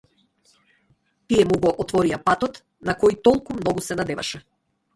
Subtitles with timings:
[1.33, 2.59] Тие му го отворија патот
[2.91, 4.45] на кој толку многу се надеваше.